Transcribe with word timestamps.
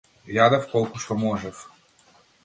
Јадев 0.35 0.63
колку 0.71 1.01
што 1.03 1.17
можев. 1.25 1.59